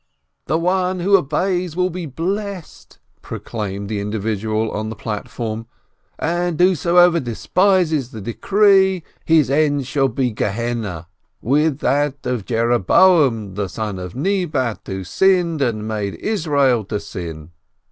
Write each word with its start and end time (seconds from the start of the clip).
"The 0.47 0.57
one 0.57 1.01
who 1.01 1.15
obeys 1.15 1.75
will 1.75 1.91
be 1.91 2.07
blessed," 2.07 2.97
proclaimed 3.21 3.87
the 3.87 3.99
individual 3.99 4.71
on 4.71 4.89
the 4.89 4.95
platform, 4.95 5.67
"and 6.17 6.59
whoso 6.59 7.11
despises 7.19 8.09
the 8.09 8.19
decree, 8.19 9.03
his 9.25 9.51
end 9.51 9.85
shall 9.85 10.07
be 10.07 10.31
Gehenna, 10.31 11.07
with 11.39 11.77
that 11.81 12.25
of 12.25 12.45
Jeroboam, 12.45 13.53
the 13.53 13.69
son 13.69 13.99
of 13.99 14.15
Nebat, 14.15 14.79
who 14.87 15.03
sinned 15.03 15.61
and 15.61 15.87
made 15.87 16.15
Israel 16.15 16.83
to 16.85 16.99
sin 16.99 17.51